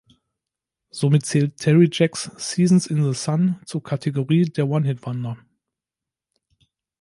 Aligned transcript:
Somit 0.89 1.27
zählt 1.27 1.57
Terry 1.57 1.87
Jacks 1.91 2.31
"Seasons 2.35 2.87
in 2.87 3.03
the 3.03 3.13
Sun" 3.13 3.59
zur 3.67 3.83
Kategorie 3.83 4.45
der 4.45 4.67
One-Hit-Wonder. 4.67 5.37